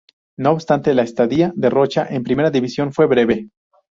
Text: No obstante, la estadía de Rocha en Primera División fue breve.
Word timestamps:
No 0.35 0.49
obstante, 0.53 0.95
la 0.95 1.03
estadía 1.03 1.53
de 1.55 1.69
Rocha 1.69 2.07
en 2.09 2.23
Primera 2.23 2.49
División 2.49 2.91
fue 2.91 3.05
breve. 3.05 3.51